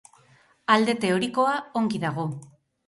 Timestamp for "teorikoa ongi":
1.03-2.05